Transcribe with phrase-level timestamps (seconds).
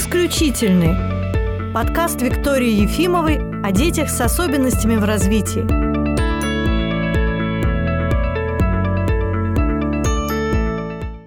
[0.00, 1.74] Исключительный.
[1.74, 5.60] Подкаст Виктории Ефимовой о детях с особенностями в развитии.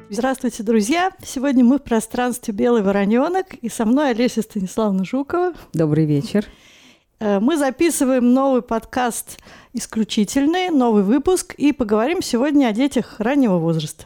[0.09, 1.11] Здравствуйте, друзья!
[1.23, 5.53] Сегодня мы в пространстве «Белый вороненок» и со мной Олеся Станиславовна Жукова.
[5.73, 6.43] Добрый вечер.
[7.19, 9.37] Э, мы записываем новый подкаст
[9.73, 14.05] «Исключительный», новый выпуск, и поговорим сегодня о детях раннего возраста.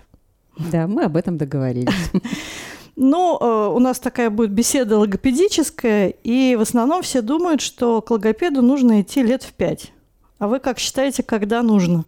[0.57, 1.93] Да, мы об этом договорились.
[3.00, 8.09] Ну, э, у нас такая будет беседа логопедическая, и в основном все думают, что к
[8.09, 9.94] логопеду нужно идти лет в пять.
[10.40, 12.05] А вы как считаете, когда нужно?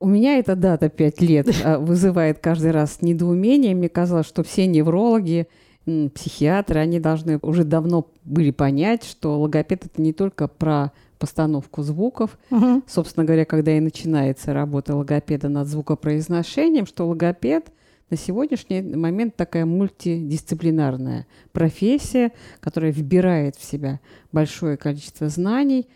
[0.00, 3.76] У меня эта дата пять лет э, вызывает каждый раз недоумение.
[3.76, 5.46] Мне казалось, что все неврологи,
[5.84, 10.90] психиатры, они должны уже давно были понять, что логопед это не только про
[11.20, 12.36] постановку звуков.
[12.50, 12.82] Угу.
[12.88, 17.66] Собственно говоря, когда и начинается работа логопеда над звукопроизношением, что логопед–
[18.12, 24.00] на сегодняшний момент такая мультидисциплинарная профессия, которая вбирает в себя
[24.32, 25.88] большое количество знаний.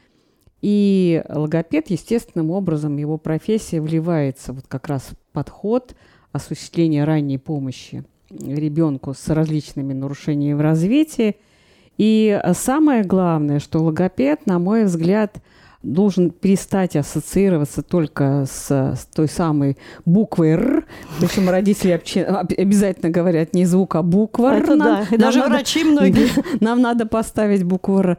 [0.62, 5.94] И логопед, естественным образом, его профессия вливается вот как раз в подход
[6.32, 11.36] осуществления ранней помощи ребенку с различными нарушениями в развитии.
[11.98, 15.36] И самое главное, что логопед, на мой взгляд,–
[15.92, 20.86] должен перестать ассоциироваться только с, с той самой буквой «р».
[21.20, 24.62] Причем родители обязательно говорят не звук, а буква «р».
[24.62, 26.28] Это нам, да, даже надо, врачи многие.
[26.60, 28.18] Нам надо поставить букву «р».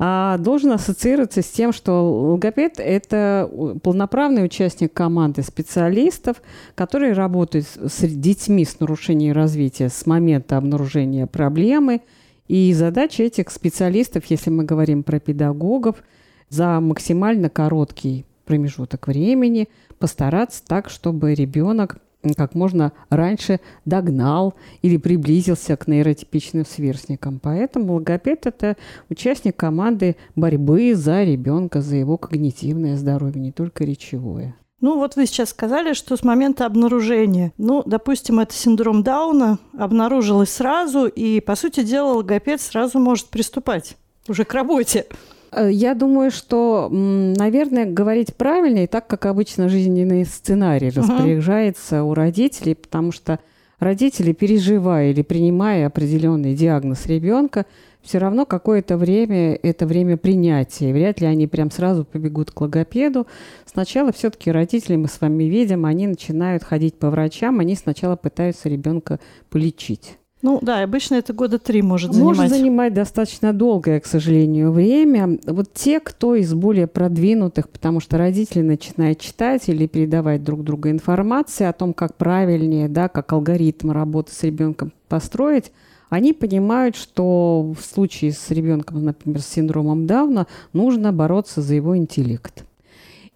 [0.00, 3.50] А должен ассоциироваться с тем, что логопед– это
[3.82, 6.40] полноправный участник команды специалистов,
[6.76, 12.02] которые работают с детьми с нарушением развития с момента обнаружения проблемы.
[12.46, 15.96] И задача этих специалистов, если мы говорим про педагогов–
[16.48, 19.68] за максимально короткий промежуток времени
[19.98, 21.98] постараться так, чтобы ребенок
[22.36, 27.38] как можно раньше догнал или приблизился к нейротипичным сверстникам.
[27.40, 28.76] Поэтому логопед– это
[29.08, 34.56] участник команды борьбы за ребенка, за его когнитивное здоровье, не только речевое.
[34.80, 40.50] Ну, вот вы сейчас сказали, что с момента обнаружения, ну, допустим, это синдром Дауна обнаружилось
[40.50, 43.96] сразу, и, по сути дела, логопед сразу может приступать
[44.28, 45.06] уже к работе.
[45.52, 52.10] Э, я думаю, что, наверное, говорить правильнее, так как обычно жизненный сценарий распоряжается uh-huh.
[52.10, 53.38] у родителей, потому что
[53.78, 57.66] родители, переживая или принимая определенный диагноз ребенка,
[58.02, 60.92] все равно какое-то время это время принятия.
[60.92, 63.26] Вряд ли они прям сразу побегут к логопеду.
[63.66, 68.68] Сначала все-таки родители, мы с вами видим, они начинают ходить по врачам, они сначала пытаются
[68.68, 69.20] ребенка
[69.50, 70.18] полечить.
[70.40, 72.36] Ну да, обычно это года три может занимать.
[72.36, 75.38] Может занимать достаточно долгое, к сожалению, время.
[75.46, 80.90] Вот те, кто из более продвинутых, потому что родители начинают читать или передавать друг другу
[80.90, 85.72] информацию о том, как правильнее, да, как алгоритм работы с ребенком построить,
[86.08, 91.96] они понимают, что в случае с ребенком, например, с синдромом Дауна, нужно бороться за его
[91.96, 92.64] интеллект.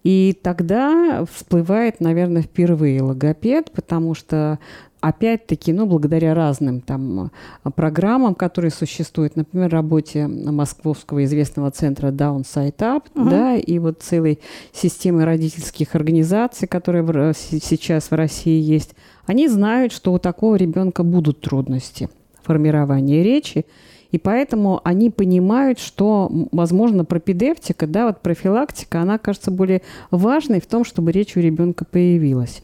[0.03, 4.59] И тогда всплывает, наверное, впервые логопед, потому что
[5.03, 7.29] опять-таки, ну, благодаря разным там
[7.75, 13.29] программам, которые существуют, например, работе Московского известного центра Downside Up, uh-huh.
[13.29, 14.39] да, и вот целой
[14.71, 21.03] системы родительских организаций, которые в, сейчас в России есть, они знают, что у такого ребенка
[21.03, 22.09] будут трудности
[22.41, 23.65] формирования речи,
[24.11, 29.81] и поэтому они понимают, что, возможно, пропедевтика, да, вот профилактика, она кажется более
[30.11, 32.63] важной в том, чтобы речь у ребенка появилась.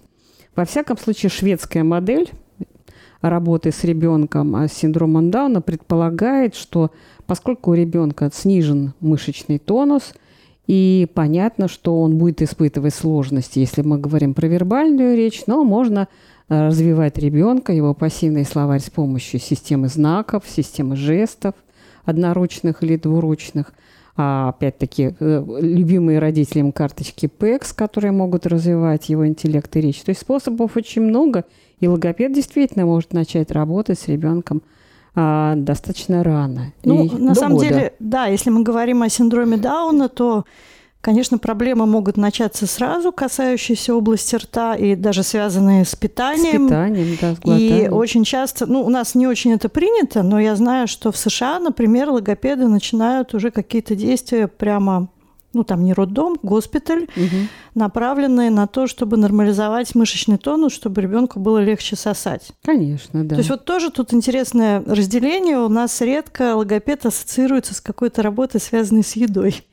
[0.59, 2.29] Во всяком случае, шведская модель
[3.21, 6.91] работы с ребенком с синдромом Дауна предполагает, что
[7.25, 10.13] поскольку у ребенка снижен мышечный тонус,
[10.67, 16.09] и понятно, что он будет испытывать сложности, если мы говорим про вербальную речь, но можно
[16.49, 21.55] э, развивать ребенка, его пассивный словарь с помощью системы знаков, системы жестов,
[22.03, 23.88] одноручных или двуручных– а,
[24.21, 30.01] опять-таки, э, любимые родителям карточки ПЭКС, которые могут развивать его интеллект и речь.
[30.01, 31.45] То есть способов очень много,
[31.79, 34.61] и логопед действительно может начать работать с ребенком
[35.15, 36.73] а, достаточно рано.
[36.83, 37.69] Ну, на самом года.
[37.69, 40.43] деле, да, если мы говорим о синдроме Дауна, то
[41.01, 46.65] Конечно, проблемы могут начаться сразу, касающиеся области рта и даже связанные с питанием.
[46.65, 50.39] С питанием, да, с И очень часто, ну, у нас не очень это принято, но
[50.41, 55.09] я знаю, что в США, например, логопеды начинают уже какие-то действия прямо
[55.53, 57.47] ну там не роддом, госпиталь, угу.
[57.73, 62.51] направленные на то, чтобы нормализовать мышечный тонус, чтобы ребенку было легче сосать.
[62.63, 63.35] Конечно, да.
[63.35, 65.57] То есть вот тоже тут интересное разделение.
[65.57, 69.63] У нас редко логопед ассоциируется с какой-то работой, связанной с едой.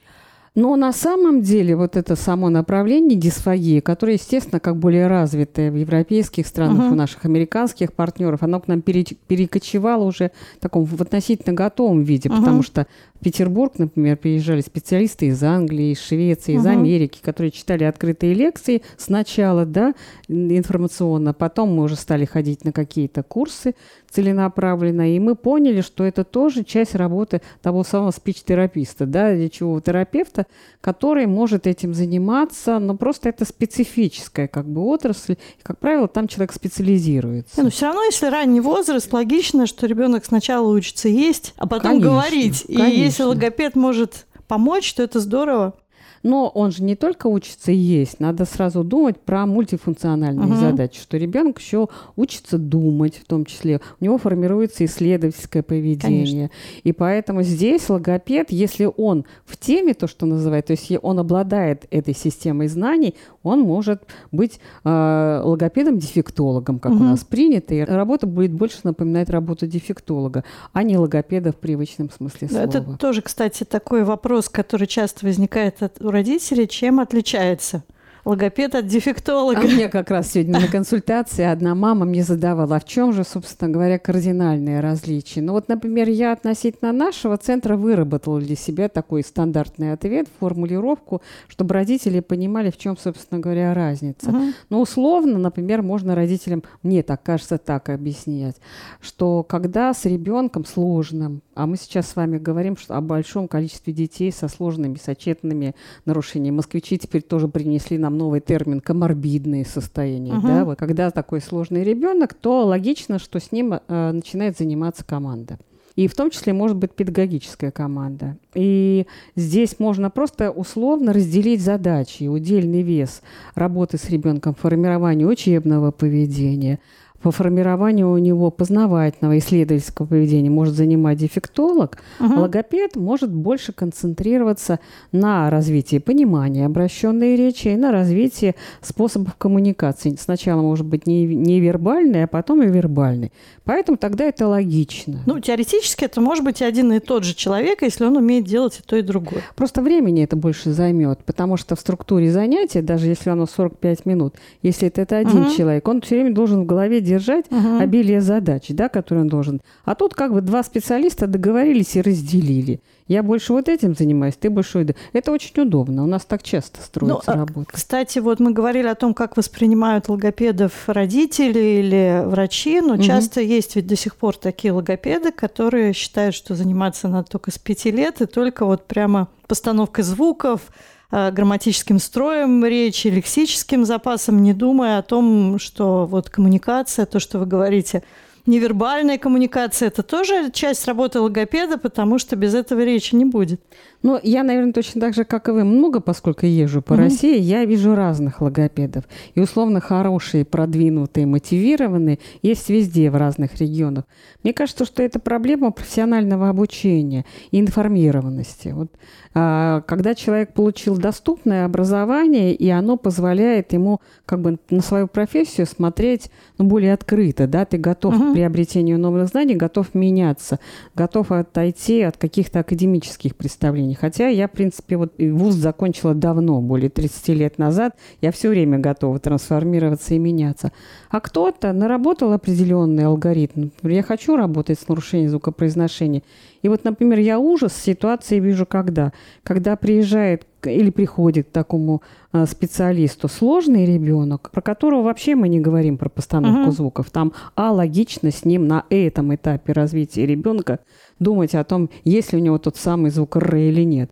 [0.56, 5.76] Но на самом деле вот это само направление дисфагии, которое, естественно, как более развитое в
[5.76, 6.92] европейских странах, uh-huh.
[6.92, 12.30] у наших американских партнеров, оно к нам перекочевало уже в таком в относительно готовом виде,
[12.30, 12.38] uh-huh.
[12.38, 12.86] потому что
[13.16, 16.70] в Петербург, например, приезжали специалисты из Англии, из Швеции, из uh-huh.
[16.70, 19.92] Америки, которые читали открытые лекции сначала, да,
[20.26, 23.74] информационно, потом мы уже стали ходить на какие-то курсы
[24.10, 30.46] целенаправленно, и мы поняли, что это тоже часть работы того самого спич-тераписта, да, речевого терапевта,
[30.80, 36.28] который может этим заниматься, но просто это специфическая как бы отрасль, и, как правило, там
[36.28, 37.62] человек специализируется.
[37.62, 42.10] Но все равно, если ранний возраст, логично, что ребенок сначала учится есть, а потом конечно,
[42.10, 42.64] говорить.
[42.66, 42.86] Конечно.
[42.86, 45.74] И если логопед может помочь, то это здорово.
[46.22, 50.56] Но он же не только учится есть, надо сразу думать про мультифункциональные угу.
[50.56, 53.80] задачи, что ребенок еще учится думать, в том числе.
[54.00, 56.26] У него формируется исследовательское поведение.
[56.26, 56.50] Конечно.
[56.84, 61.86] И поэтому здесь логопед, если он в теме, то, что называют, то есть он обладает
[61.90, 64.02] этой системой знаний, он может
[64.32, 67.00] быть э, логопедом-дефектологом, как угу.
[67.00, 72.10] у нас принято, и работа будет больше напоминать работу дефектолога, а не логопеда в привычном
[72.10, 72.62] смысле слова.
[72.62, 77.84] Это тоже, кстати, такой вопрос, который часто возникает от, родителей, чем отличается–
[78.26, 79.60] логопед от дефектолога.
[79.60, 83.24] А мне как раз сегодня на консультации одна мама мне задавала, а в чем же,
[83.24, 85.40] собственно говоря, кардинальные различия.
[85.40, 91.74] Ну вот, например, я относительно нашего центра выработала для себя такой стандартный ответ, формулировку, чтобы
[91.74, 94.30] родители понимали, в чем, собственно говоря, разница.
[94.30, 94.42] Угу.
[94.70, 98.56] Но условно, например, можно родителям, мне так кажется, так объяснять,
[99.00, 103.92] что когда с ребенком сложным, а мы сейчас с вами говорим что о большом количестве
[103.92, 105.74] детей со сложными, сочетанными
[106.04, 106.56] нарушениями.
[106.56, 110.32] Москвичи теперь тоже принесли нам новый термин коморбидные состояния.
[110.32, 110.46] Uh-huh.
[110.46, 110.64] Да?
[110.64, 115.58] Вот, когда такой сложный ребенок, то логично, что с ним э, начинает заниматься команда.
[115.94, 118.36] И в том числе может быть педагогическая команда.
[118.54, 123.22] И здесь можно просто условно разделить задачи, удельный вес
[123.54, 126.78] работы с ребенком, формирование учебного поведения–
[127.22, 132.34] по формированию у него познавательного исследовательского поведения может занимать дефектолог, угу.
[132.34, 134.80] а логопед может больше концентрироваться
[135.12, 140.16] на развитии понимания обращенной речи и на развитии способов коммуникации.
[140.18, 143.32] Сначала может быть не, не вербальный, а потом и вербальный.
[143.64, 145.22] Поэтому тогда это логично.
[145.26, 148.82] Ну, теоретически это может быть один и тот же человек, если он умеет делать и
[148.82, 149.42] то, и другое.
[149.56, 154.34] Просто времени это больше займет, потому что в структуре занятия, даже если оно 45 минут,
[154.62, 155.54] если это, это один угу.
[155.54, 157.78] человек, он все время должен в голове держать угу.
[157.78, 159.60] обилие задач, да, которые он должен.
[159.84, 162.80] А тут как бы два специалиста договорились и разделили.
[163.08, 164.94] Я больше вот этим занимаюсь, ты больше...
[165.12, 166.02] Это очень удобно.
[166.02, 167.70] У нас так часто строится ну, работа.
[167.72, 173.02] Кстати, вот мы говорили о том, как воспринимают логопедов родители или врачи, но угу.
[173.02, 177.58] часто есть ведь до сих пор такие логопеды, которые считают, что заниматься надо только с
[177.58, 180.62] пяти лет, и только вот прямо постановкой звуков,
[181.10, 187.46] грамматическим строем речи, лексическим запасом, не думая о том, что вот коммуникация, то, что вы
[187.46, 188.02] говорите,
[188.46, 193.60] невербальная коммуникация– это тоже часть работы логопеда, потому что без этого речи не будет.
[194.02, 196.96] Ну, я, наверное, точно так же, как и вы, много, поскольку езжу по mm-hmm.
[196.96, 199.04] России, я вижу разных логопедов.
[199.34, 204.04] И условно хорошие, продвинутые, мотивированные есть везде, в разных регионах.
[204.44, 208.68] Мне кажется, что это проблема профессионального обучения и информированности.
[208.68, 208.92] Вот,
[209.34, 215.66] а, когда человек получил доступное образование, и оно позволяет ему как бы на свою профессию
[215.66, 218.34] смотреть ну, более открыто, да, ты готов mm-hmm.
[218.36, 220.60] Приобретению новых знаний, готов меняться,
[220.94, 226.90] готов отойти от каких-то академических представлений Хотя я, в принципе, вот вуз закончила давно, более
[226.90, 227.94] 30 лет назад.
[228.20, 230.70] Я все время готова трансформироваться и меняться.
[231.08, 233.70] А кто-то наработал определенный алгоритм.
[233.82, 236.22] Я хочу работать с нарушением звукопроизношения.
[236.66, 239.12] И вот, например, я ужас ситуации вижу когда?
[239.44, 245.60] Когда приезжает или приходит к такому э, специалисту сложный ребенок, про которого вообще мы не
[245.60, 246.74] говорим про постановку uh-huh.
[246.74, 247.10] звуков.
[247.12, 250.80] Там а логично с ним на этом этапе развития ребенка
[251.20, 254.10] думать о том, есть ли у него тот самый звук Р или нет.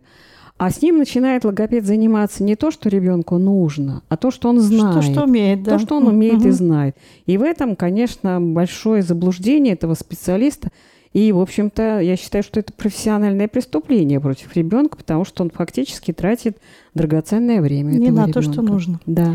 [0.57, 4.61] А с ним начинает логопед заниматься не то, что ребенку нужно, а то, что он
[4.61, 5.03] знает.
[5.03, 5.71] Что, что умеет, да.
[5.71, 6.47] То, что он умеет угу.
[6.47, 6.95] и знает.
[7.25, 10.69] И в этом, конечно, большое заблуждение этого специалиста.
[11.15, 16.11] И, в общем-то, я считаю, что это профессиональное преступление против ребенка, потому что он фактически
[16.11, 16.57] тратит
[16.93, 17.93] драгоценное время.
[17.93, 18.33] Не на ребенка.
[18.33, 18.99] то, что нужно.
[19.05, 19.33] Да.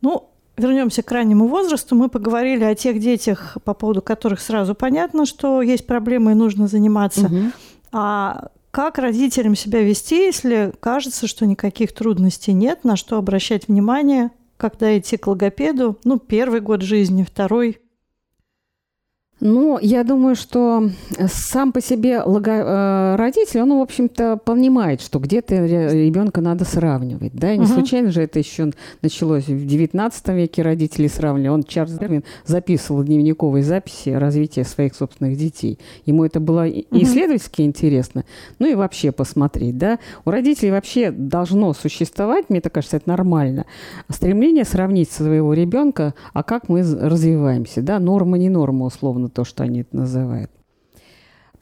[0.00, 1.94] Ну, вернемся к раннему возрасту.
[1.94, 6.66] Мы поговорили о тех детях, по поводу которых сразу понятно, что есть проблемы и нужно
[6.66, 7.26] заниматься.
[7.26, 7.38] Угу.
[7.92, 14.32] А как родителям себя вести, если кажется, что никаких трудностей нет, на что обращать внимание,
[14.56, 15.96] когда идти к логопеду?
[16.02, 17.78] Ну, первый год жизни, второй.
[19.44, 20.88] Ну, я думаю, что
[21.26, 22.44] сам по себе лого...
[22.46, 27.32] Э, родитель, он, в общем-то, понимает, что где-то ребенка надо сравнивать.
[27.34, 27.52] Да?
[27.52, 27.72] И не угу.
[27.72, 28.70] случайно же это еще
[29.02, 31.48] началось в XIX веке родители сравнивали.
[31.48, 35.80] Он, Чарльз Дарвин, записывал дневниковые записи развития своих собственных детей.
[36.06, 38.24] Ему это было и исследовательски интересно,
[38.60, 39.76] ну и вообще посмотреть.
[39.76, 39.98] Да?
[40.24, 43.66] У родителей вообще должно существовать, мне так кажется, это нормально,
[44.08, 47.82] стремление сравнить своего ребенка, а как мы развиваемся.
[47.82, 47.98] Да?
[47.98, 50.50] Норма, не норма, условно то, что они это называют.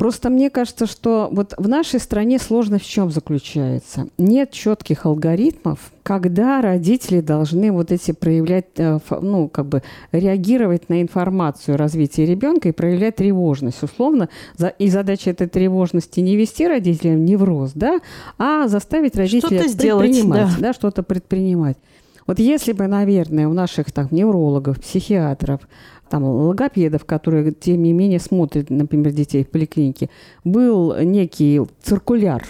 [0.01, 4.09] Просто мне кажется, что вот в нашей стране сложность в чем заключается?
[4.17, 11.03] Нет четких алгоритмов, когда родители должны вот эти проявлять, э, ну, как бы реагировать на
[11.03, 13.83] информацию развития ребенка и проявлять тревожность.
[13.83, 14.31] Условно,
[14.79, 18.01] и задача этой тревожности не вести родителям невроз, да,
[18.39, 20.51] а заставить родителей что-то сделать, да.
[20.59, 21.77] да, что-то предпринимать.
[22.27, 25.61] Вот если бы, наверное, у наших там неврологов, психиатров
[26.11, 30.11] там, логопедов, которые, тем не менее, смотрят, например, детей в поликлинике,
[30.45, 32.47] был некий циркуляр,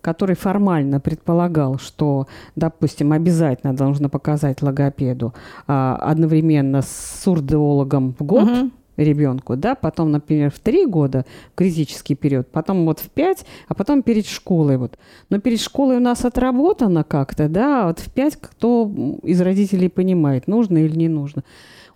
[0.00, 2.26] который формально предполагал, что,
[2.56, 5.34] допустим, обязательно должно показать логопеду
[5.66, 12.14] а, одновременно с сурдеологом в год, угу ребенку, да, потом, например, в три года, критический
[12.14, 14.98] период, потом вот в пять, а потом перед школой вот.
[15.30, 18.90] Но перед школой у нас отработано как-то, да, а вот в пять кто
[19.22, 21.44] из родителей понимает, нужно или не нужно.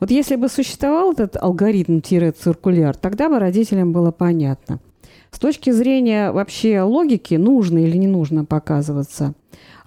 [0.02, 4.80] Вот если бы существовал этот алгоритм-циркуляр, тогда бы родителям было понятно.
[5.30, 9.34] С точки зрения вообще логики, нужно или не нужно показываться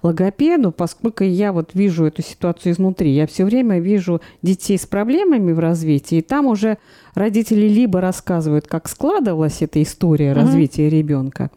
[0.02, 3.10] логопеду, поскольку я вот вижу эту ситуацию изнутри.
[3.10, 6.78] Я все время вижу детей с проблемами в развитии, и там уже
[7.14, 10.34] родители либо рассказывают, как складывалась эта история mm-hmm.
[10.34, 11.50] развития ребенка,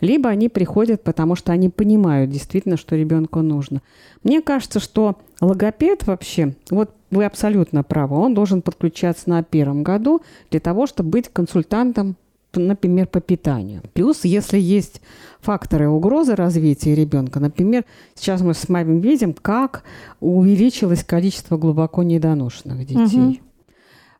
[0.00, 3.82] либо они приходят, потому что они понимают действительно, что ребенку нужно.
[4.22, 10.22] Мне кажется, что логопед вообще, вот вы абсолютно правы, он должен подключаться на первом году
[10.50, 12.16] для того, чтобы быть консультантом,
[12.52, 13.82] например, по питанию.
[13.94, 15.00] Плюс, если есть
[15.40, 19.82] факторы угрозы развития ребенка, например, сейчас мы с вами видим, как
[20.20, 23.28] увеличилось количество глубоко недоношенных детей.
[23.28, 23.38] Угу.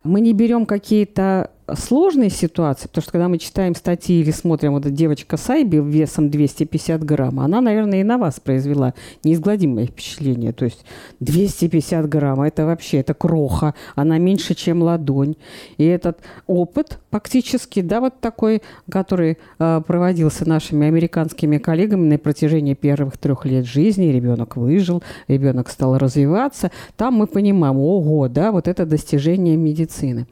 [0.04, 4.86] Мы не берем какие-то сложные ситуации, потому что когда мы читаем статьи или смотрим, вот
[4.86, 10.52] эта девочка Сайби весом 250 грамм, она, наверное, и на вас произвела неизгладимое впечатление.
[10.52, 10.84] То есть
[11.20, 15.36] 250 грамм, это вообще, это кроха, она меньше, чем ладонь.
[15.78, 22.74] И этот опыт фактически, да, вот такой, который э, проводился нашими американскими коллегами на протяжении
[22.74, 28.68] первых трех лет жизни, ребенок выжил, ребенок стал развиваться, там мы понимаем, ого, да, вот
[28.68, 30.26] это достижение медицины.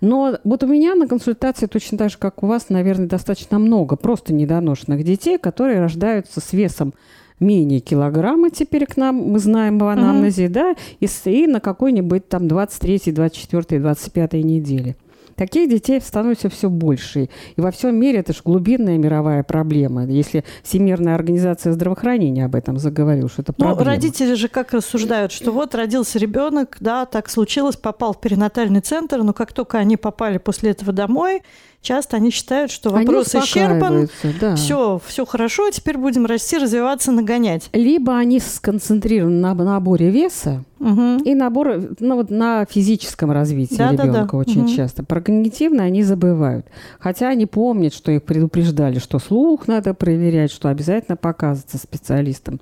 [0.00, 3.96] Но вот у меня на консультации точно так же, как у вас, наверное, достаточно много
[3.96, 6.94] просто недоношенных детей, которые рождаются с весом
[7.40, 10.48] менее килограмма теперь к нам, мы знаем в анамнезе, uh-huh.
[10.48, 14.96] да, и, и на какой-нибудь там 23, 24, 25 неделе.
[15.42, 17.28] Таких детей становится все больше.
[17.56, 20.06] И во всем мире это же глубинная мировая проблема.
[20.06, 23.80] Если Всемирная организация здравоохранения об этом заговорила, что это проблема.
[23.80, 28.82] Ну, родители же как рассуждают, что вот родился ребенок, да, так случилось, попал в перинатальный
[28.82, 31.42] центр, но как только они попали после этого домой,
[31.82, 34.08] часто они считают, что вопрос они исчерпан,
[34.40, 34.56] да.
[34.56, 37.68] все, все хорошо, теперь будем расти, развиваться, нагонять.
[37.72, 41.22] Либо они сконцентрированы на наборе веса угу.
[41.24, 44.36] и набор, ну, вот на физическом развитии да, ребенка да, да.
[44.36, 44.74] очень угу.
[44.74, 45.04] часто.
[45.04, 46.66] Про когнитивно они забывают.
[46.98, 52.60] Хотя они помнят, что их предупреждали, что слух надо проверять, что обязательно показываться специалистам.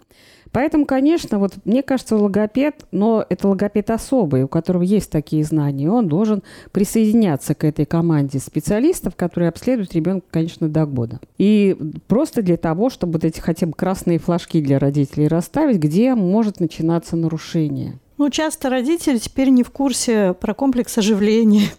[0.52, 5.88] Поэтому, конечно, вот мне кажется, логопед, но это логопед особый, у которого есть такие знания,
[5.90, 6.42] он должен
[6.72, 11.20] присоединяться к этой команде специалистов, которые обследуют ребенка, конечно, до года.
[11.38, 11.76] И
[12.08, 16.58] просто для того, чтобы вот эти хотя бы красные флажки для родителей расставить, где может
[16.58, 17.99] начинаться нарушение.
[18.20, 21.70] Ну, часто родители теперь не в курсе про комплекс оживления.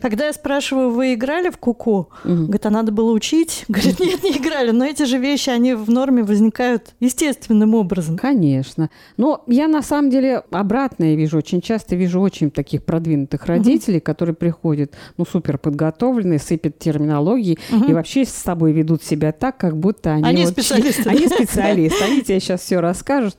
[0.00, 2.10] Когда я спрашиваю, вы играли в куку?
[2.24, 2.32] Угу.
[2.44, 3.64] Говорит, а надо было учить?
[3.66, 4.70] Говорит, нет, не играли.
[4.70, 8.16] Но эти же вещи, они в норме возникают естественным образом.
[8.16, 8.88] Конечно.
[9.16, 11.38] Но я на самом деле обратное вижу.
[11.38, 14.04] Очень часто вижу очень таких продвинутых родителей, угу.
[14.04, 17.86] которые приходят, ну, супер подготовленные, сыпят терминологией угу.
[17.86, 20.24] и вообще с тобой ведут себя так, как будто они...
[20.24, 21.02] Они вот, специалисты.
[21.10, 22.04] Они специалисты.
[22.04, 23.38] Они тебе сейчас все расскажут.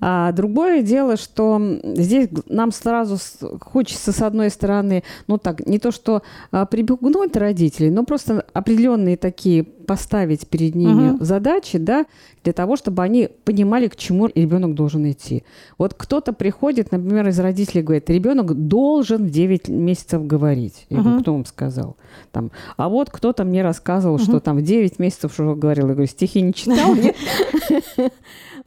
[0.00, 3.16] А другое дело, что здесь нам сразу
[3.60, 9.16] хочется, с одной стороны, ну так, не то что а, прибегнуть родителей, но просто определенные
[9.16, 11.24] такие поставить перед ними угу.
[11.24, 12.06] задачи, да,
[12.44, 15.42] для того, чтобы они понимали, к чему ребенок должен идти.
[15.78, 20.86] Вот кто-то приходит, например, из родителей говорит, ребенок должен в 9 месяцев говорить.
[20.88, 21.04] Я угу.
[21.04, 21.96] говорю, кто вам сказал?
[22.30, 24.22] Там, а вот кто-то мне рассказывал, угу.
[24.22, 25.88] что там в 9 месяцев что говорил.
[25.88, 26.94] Я говорю, стихи не читал?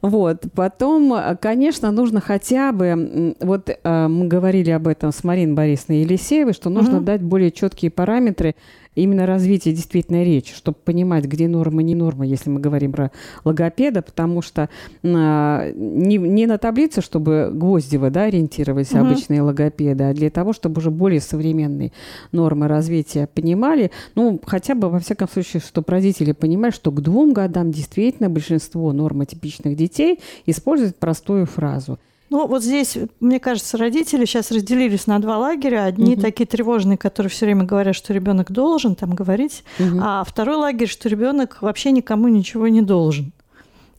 [0.02, 0.44] Вот.
[0.54, 6.52] Потом, конечно, нужно хотя бы, вот э, мы говорили об этом с Мариной Борисовной Елисеевой,
[6.52, 7.04] что нужно угу.
[7.04, 8.54] дать более четкие параметры
[8.94, 13.10] именно развитие действительно речи, чтобы понимать, где норма, не норма, если мы говорим про
[13.44, 14.68] логопеда, потому что
[15.02, 19.00] а, не, не на таблице, чтобы Гвоздева да, ориентировались угу.
[19.00, 21.92] обычные логопеды, а для того, чтобы уже более современные
[22.32, 27.32] нормы развития понимали, ну, хотя бы, во всяком случае, чтобы родители понимали, что к двум
[27.32, 31.98] годам действительно большинство нормотипичных детей используют простую фразу–
[32.30, 35.84] ну, вот здесь, мне кажется, родители сейчас разделились на два лагеря.
[35.84, 36.22] Одни угу.
[36.22, 39.98] такие тревожные, которые все время говорят, что ребенок должен там говорить, угу.
[40.00, 43.32] а второй лагерь, что ребенок вообще никому ничего не должен.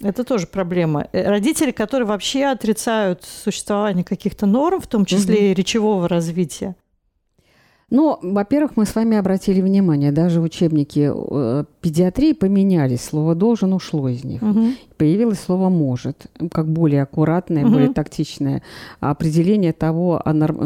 [0.01, 1.07] Это тоже проблема.
[1.13, 5.43] Э, родители, которые вообще отрицают существование каких-то норм, в том числе угу.
[5.43, 6.75] и речевого развития.
[7.91, 14.09] Ну, во-первых, мы с вами обратили внимание, даже учебники э, педиатрии поменялись, слово «должен» ушло
[14.09, 14.41] из них.
[14.41, 14.69] Угу.
[14.97, 17.73] Появилось слово «может», как более аккуратное, угу.
[17.73, 18.63] более тактичное
[19.01, 20.19] определение того,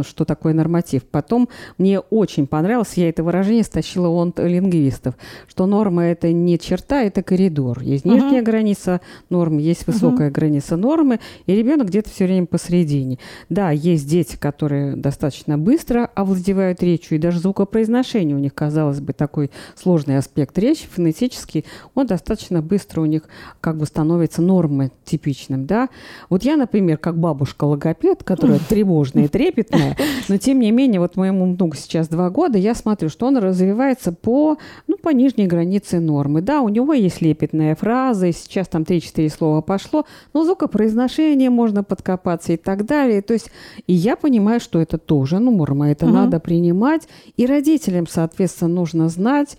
[0.07, 1.03] что такое норматив.
[1.03, 5.15] Потом мне очень понравилось, я это выражение стащила от лингвистов,
[5.49, 7.81] что норма– это не черта, это коридор.
[7.81, 8.45] Есть нижняя угу.
[8.45, 10.35] граница нормы, есть высокая угу.
[10.35, 13.19] граница нормы, и ребенок где-то все время посередине.
[13.49, 19.51] Да, есть дети, которые достаточно быстро овладевают речью, даже звукопроизношение у них, казалось бы, такой
[19.75, 23.23] сложный аспект речи, фонетический, он достаточно быстро у них
[23.61, 25.89] как бы становится нормой типичным, да.
[26.29, 29.97] Вот я, например, как бабушка-логопед, которая тревожная и трепетная,
[30.27, 34.11] но тем не менее, вот моему внуку сейчас два года, я смотрю, что он развивается
[34.11, 34.57] по,
[34.87, 36.41] ну, по нижней границе нормы.
[36.41, 41.83] Да, у него есть лепетная фраза, и сейчас там 3-4 слова пошло, но звукопроизношение можно
[41.83, 43.21] подкопаться и так далее.
[43.21, 43.51] То есть,
[43.87, 46.15] и я понимаю, что это тоже норма, это угу.
[46.15, 46.98] надо принимать,
[47.37, 49.57] и родителям, соответственно, нужно знать,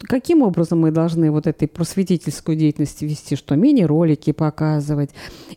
[0.00, 5.10] каким образом мы должны вот этой просветительскую деятельность вести, что мини-ролики показывать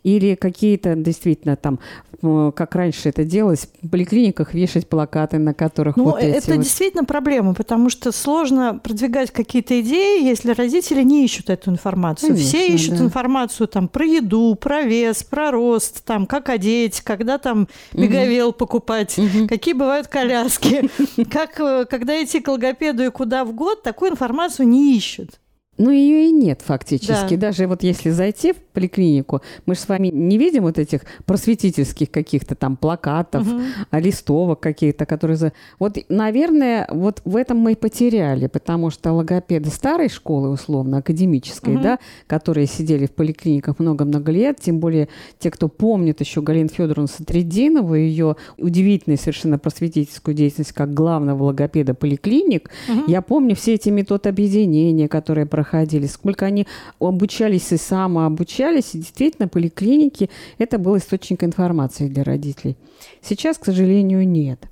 [0.04, 1.80] или какие-то действительно там,
[2.22, 6.64] как раньше это делалось, в поликлиниках вешать плакаты, на которых ну, вот эти это вот...
[6.64, 12.30] действительно проблема, потому что сложно продвигать какие-то идеи, если родители не ищут эту информацию.
[12.30, 13.06] Конечно, Все ищут да.
[13.06, 18.58] информацию там про еду, про вес, про рост, там как одеть, когда там беговел угу.
[18.58, 19.48] покупать, угу.
[19.48, 20.90] какие бывают коляски,
[21.32, 25.41] как э, когда идти к логопеду и куда в год, такой информацию не ищут.
[25.82, 27.36] Ну, ее и нет фактически.
[27.36, 27.48] Да.
[27.48, 32.12] Даже вот если зайти в поликлинику, мы же с вами не видим вот этих просветительских
[32.12, 33.62] каких-то там плакатов, угу.
[33.92, 35.38] листовок каких-то, которые...
[35.38, 35.54] За...
[35.80, 41.74] Вот, наверное, вот в этом мы и потеряли, потому что логопеды старой школы, условно, академической,
[41.74, 41.84] угу.
[41.84, 47.08] да, которые сидели в поликлиниках много-много лет, тем более те, кто помнит еще Галину Федоровну
[47.08, 53.10] Сатридинову, ее удивительную совершенно просветительскую деятельность как главного логопеда поликлиник, угу.
[53.10, 56.68] я помню все эти методы объединения, которые проходили проходили, сколько они
[57.00, 58.94] обучались и самообучались.
[58.94, 62.76] И действительно, поликлиники– это был источник информации для родителей.
[63.22, 64.68] Сейчас, к сожалению, нет.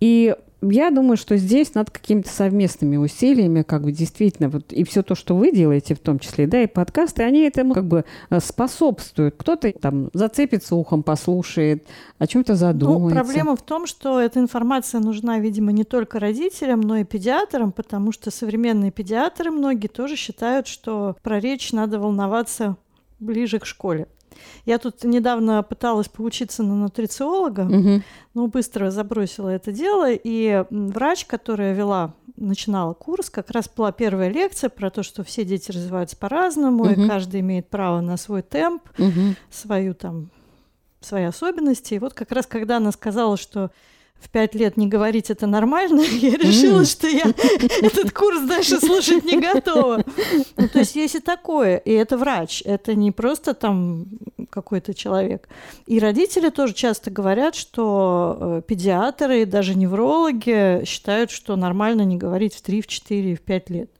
[0.00, 5.02] И я думаю, что здесь надо какими-то совместными усилиями, как бы действительно, вот и все
[5.02, 8.40] то, что вы делаете, в том числе, да, и подкасты, они этому как бы э,
[8.40, 9.34] способствуют.
[9.38, 11.86] Кто-то там зацепится ухом, послушает,
[12.18, 13.18] о чем-то задумается.
[13.18, 17.72] Ну, проблема в том, что эта информация нужна, видимо, не только родителям, но и педиатрам,
[17.72, 22.76] потому что современные педиатры многие тоже считают, что про речь надо волноваться
[23.18, 24.08] ближе к школе.
[24.64, 28.02] Я тут недавно пыталась поучиться на нутрициолога, угу.
[28.34, 30.08] но быстро забросила это дело.
[30.10, 35.44] И врач, которая вела, начинала курс, как раз была первая лекция про то, что все
[35.44, 36.92] дети развиваются по-разному, угу.
[36.92, 39.34] и каждый имеет право на свой темп, угу.
[39.50, 40.30] свою там
[41.00, 41.94] свои особенности.
[41.94, 43.70] И вот как раз когда она сказала, что
[44.20, 47.24] в пять лет не говорить это нормально, я решила, что я
[47.82, 50.04] этот курс дальше слушать не готова.
[50.56, 54.06] Ну, то есть есть и такое, и это врач, это не просто там
[54.50, 55.48] какой-то человек.
[55.86, 62.16] И родители тоже часто говорят, что э, педиатры и даже неврологи считают, что нормально не
[62.16, 63.90] говорить в 3, в 4, в 5 лет.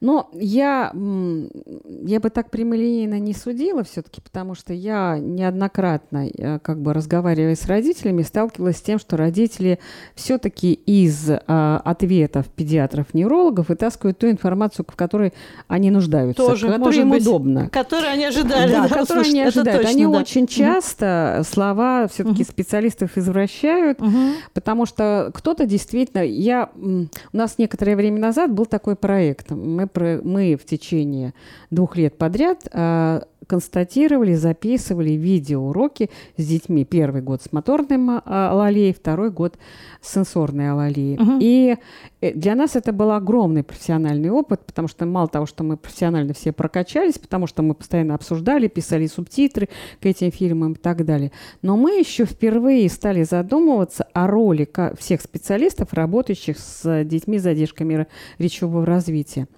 [0.00, 6.80] Но я, я бы так прямолинейно не судила все-таки, потому что я неоднократно, э, как
[6.80, 9.80] бы разговаривая с родителями, сталкивалась с тем, что родители
[10.14, 15.32] все-таки из а, ответов педиатров-неврологов вытаскивают ту информацию, в которой
[15.66, 17.68] они нуждаются, Тоже, которая им быть, удобна.
[17.68, 18.70] Которую они ожидали.
[18.70, 19.82] Да, Да, которую они ожидают.
[19.82, 20.20] точно, они да.
[20.20, 24.34] очень часто слова все-таки специалистов извращают, Мгм.
[24.54, 26.22] Потому что кто-то действительно...
[26.22, 29.50] Я, у нас некоторое время назад был такой проект.
[29.50, 31.34] Мы, мы в течение
[31.70, 36.84] двух лет подряд а, констатировали, записывали видеоуроки с детьми.
[36.84, 39.58] Первый год с моторным а, алалией, второй год
[40.02, 41.18] с сенсорной алалией.
[41.18, 41.38] Мгм.
[41.40, 41.76] И
[42.20, 46.34] э, для нас это был огромный профессиональный опыт, потому что мало того, что мы профессионально
[46.34, 51.32] все прокачались, потому что мы постоянно обсуждали, писали субтитры к этим фильмам и так далее.
[51.62, 58.06] Но мы еще впервые стали задумываться о роли всех специалистов, работающих с детьми с задержками
[58.38, 59.48] речевого развития.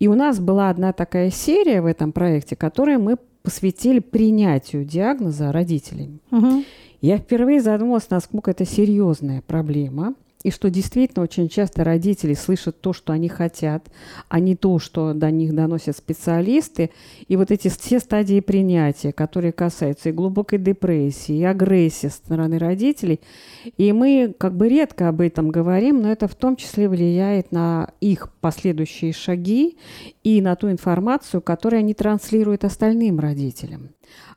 [0.00, 5.52] И у нас была одна такая серия в этом проекте, которую мы посвятили принятию диагноза
[5.52, 6.20] родителями.
[6.30, 6.64] Мгм.
[7.00, 10.14] Я впервые задумалась, насколько это серьезная проблема,
[10.48, 13.90] и что действительно очень часто родители слышат то, что они хотят,
[14.30, 16.90] а не то, что до них доносят специалисты.
[17.28, 22.58] И вот эти все стадии принятия, которые касаются и глубокой депрессии, и агрессии со стороны
[22.58, 23.20] родителей,
[23.76, 27.90] и мы как бы редко об этом говорим, но это в том числе влияет на
[28.00, 29.76] их последующие шаги
[30.24, 33.90] и на ту информацию, которую они транслируют остальным родителям.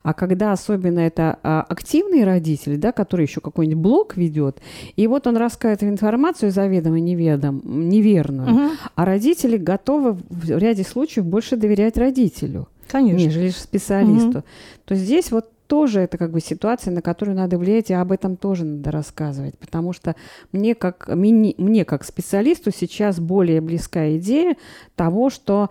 [0.04, 4.60] А когда особенно это а, активный родитель, да, который еще какой-нибудь блог ведет,
[4.96, 8.70] и вот он рассказывает информацию заведомо неведом, неверную, Мгм.
[8.96, 13.24] а родители готовы в ряде случаев больше доверять родителю, Конечно.
[13.28, 14.44] нежели специалисту.
[14.86, 18.36] То здесь вот тоже это как бы ситуация, на которую надо влиять, и об этом
[18.36, 20.16] тоже надо рассказывать, потому что
[20.52, 24.58] мне как, мини- мне как специалисту сейчас более близка идея
[24.98, 25.70] того, что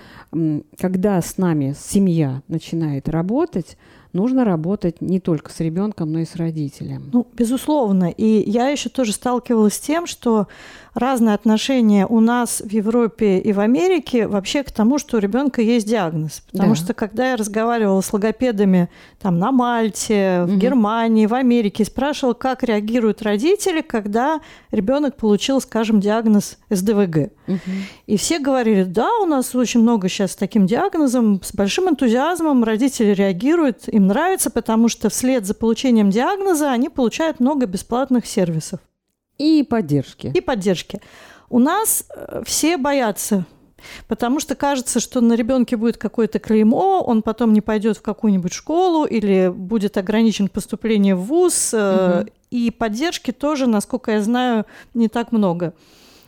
[0.79, 3.77] когда с нами семья начинает работать,
[4.12, 7.11] нужно работать не только с ребенком, но и с родителем.
[7.12, 8.11] Ну, безусловно.
[8.11, 10.46] И я еще тоже сталкивалась с тем, что
[10.94, 15.62] разные отношения у нас в Европе и в Америке вообще к тому, что у ребенка
[15.62, 16.42] есть диагноз.
[16.51, 16.75] Потому Да.
[16.75, 18.88] что когда я разговаривала с логопедами
[19.20, 20.59] там, на Мальте, в Мгм.
[20.59, 24.40] Германии, в Америке, и спрашивала, как реагируют родители, когда
[24.73, 27.31] ребенок получил, скажем, диагноз СДВГ.
[28.07, 32.64] И все говорили, да, у нас очень много сейчас с таким диагнозом, с большим энтузиазмом
[32.64, 38.80] родители реагируют, им нравится, потому что вслед за получением диагноза они получают много бесплатных сервисов
[39.38, 40.32] И поддержки.
[40.34, 41.00] и поддержки.
[41.48, 43.44] У нас э, все боятся,
[44.08, 48.52] потому что кажется, что на ребенке будет какое-то клеймо, он потом не пойдет в какую-нибудь
[48.52, 51.74] школу или будет ограничен поступление в ВУЗ.
[51.74, 52.28] Мгм.
[52.50, 55.72] И поддержки тоже, насколько я знаю, не так много.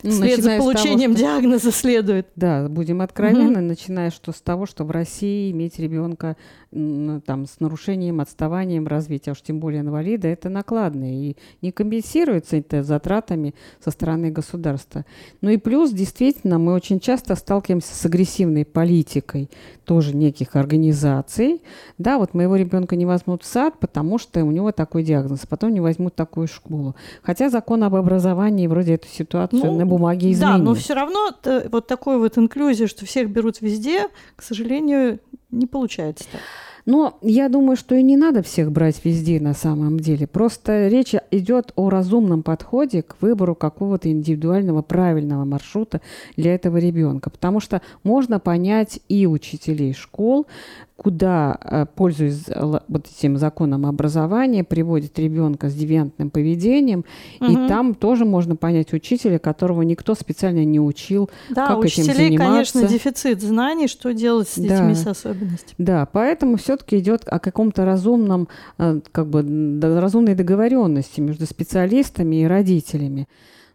[0.02, 2.26] Ну, Вслед за с того, получением что- диагноза следует.
[2.34, 6.36] Да, будем откровенны, начиная что с того, что в России иметь ребенка
[6.70, 12.56] там с нарушением, отставанием развития, а уж тем более инвалида, это накладно и не компенсируется
[12.56, 15.04] это затратами со стороны государства.
[15.42, 19.50] Ну и плюс, действительно, мы очень часто сталкиваемся с агрессивной политикой
[19.84, 21.60] тоже неких организаций.
[21.98, 25.74] Да, вот моего ребенка не возьмут в сад, потому что у него такой диагноз, потом
[25.74, 26.96] не возьмут такую школу.
[27.22, 30.52] Хотя закон об образовании вроде эту ситуацию Ну, бумаге изменил.
[30.52, 31.30] Да, но все равно
[31.70, 36.40] вот такой вот инклюзия, что всех берут везде, к сожалению, не получается так.
[36.84, 40.26] Но я думаю, что и не надо всех брать везде на самом деле.
[40.26, 46.00] Просто речь идет о разумном подходе к выбору какого-то индивидуального правильного маршрута
[46.36, 47.30] для этого ребенка.
[47.30, 50.48] Потому что можно понять и учителей школ,
[50.96, 52.44] куда, э, пользуясь
[52.88, 57.04] вот этим законом образования, приводит ребенка с девиантным поведением.
[57.40, 57.64] Мгм.
[57.64, 61.28] И там тоже можно понять учителя, которого никто специально не учил.
[61.50, 62.98] Да, как у этим учителей, конечно, заниматься.
[63.10, 64.62] дефицит знаний, что делать с Да.
[64.62, 65.74] детьми с особенностями.
[65.78, 69.42] Да, поэтому все-таки идет о каком-то разумном, э, как бы
[69.82, 73.28] разумной договоренности между специалистами и родителями.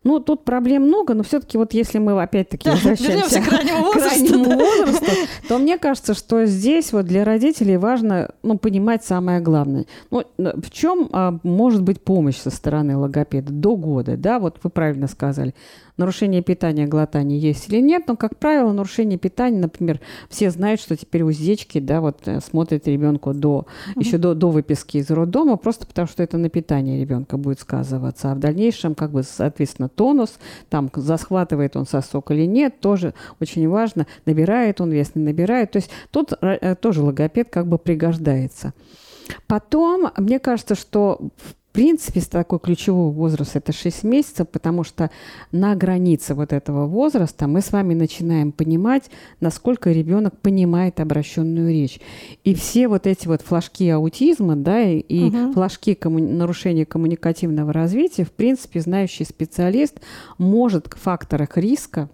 [0.08, 3.96] Ну, тут проблем много, но все-таки вот если мы опять-таки Да, возвращаемся к раннему к
[3.96, 4.46] возрасту.
[4.46, 4.56] да.
[4.56, 5.12] возрасту,
[5.50, 9.86] то мне кажется, что здесь вот для родителей важно ну, понимать самое главное.
[10.10, 14.15] Ну, в чем а, может быть помощь со стороны логопеда до года?
[14.15, 15.54] Да, вот вы правильно сказали.
[15.97, 20.95] Нарушение питания, глотания есть или нет, но, как правило, нарушение питания, например, все знают, что
[20.95, 25.88] теперь уздечки, да, вот э, смотрят ребенку до, еще до, до выписки из роддома, просто
[25.88, 28.31] потому что это на питание ребенка будет сказываться.
[28.31, 30.38] А в дальнейшем, как бы, соответственно, тонус,
[30.69, 35.71] там, захватывает он сосок или нет, тоже очень важно, набирает он вес, не набирает.
[35.71, 38.73] То есть тут э, тоже логопед как бы пригождается.
[39.47, 45.12] Потом, мне кажется, что в принципе, такой ключевой возраст– это 6 месяцев, потому что
[45.52, 49.12] на границе вот этого возраста мы с вами начинаем понимать,
[49.42, 52.00] насколько ребенок понимает обращенную речь.
[52.44, 55.54] И все вот эти вот флажки аутизма, да, и угу.
[55.54, 56.18] флажки комму...
[56.18, 60.00] нарушения коммуникативного развития, в принципе, знающий специалист
[60.40, 62.10] может к факторах риска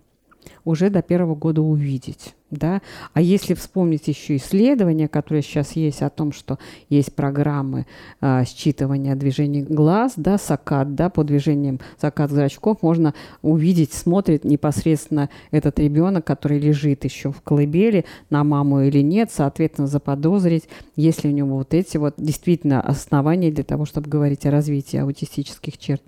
[0.66, 2.34] уже до первого года увидеть.
[2.52, 2.82] Да?
[3.14, 7.88] А если вспомнить еще исследования, которые сейчас есть о том, что есть программы
[8.22, 15.30] э, считывания движений глаз, да, сакат, да, по движениям закат зрачков можно увидеть, смотрит непосредственно
[15.50, 21.32] этот ребенок, который лежит еще в колыбели, на маму или нет, соответственно, заподозрить, есть ли
[21.32, 26.04] у него вот эти вот действительно основания для того, чтобы говорить о развитии аутистических черт.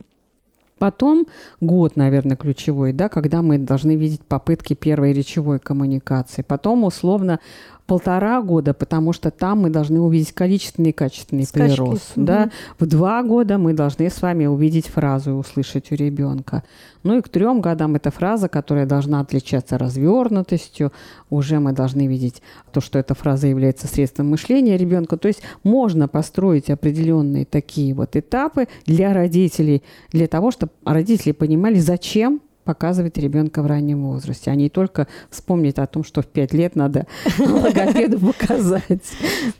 [0.85, 1.25] Потом
[1.61, 6.43] год, наверное, ключевой, да, когда мы должны видеть попытки первой речевой коммуникации.
[6.43, 7.39] Потом, условно,
[7.85, 11.75] полтора года, потому что там мы должны увидеть количественный и качественный Скачки.
[11.75, 12.11] прирост.
[12.15, 12.25] Угу.
[12.25, 12.49] Да?
[12.79, 16.63] В два года мы должны с вами увидеть фразу и услышать у ребенка.
[17.03, 20.91] Ну и к трем годам эта фраза, которая должна отличаться развернутостью,
[21.29, 25.17] уже мы должны видеть то, что эта фраза является средством мышления ребенка.
[25.17, 31.77] То есть можно построить определенные такие вот этапы для родителей, для того, чтобы родители понимали,
[31.77, 36.53] зачем показывать ребенка в раннем возрасте, а не только вспомнить о том, что в пять
[36.53, 37.07] лет надо
[37.39, 39.03] логопеду показать.